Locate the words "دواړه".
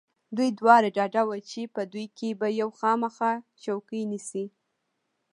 0.59-0.87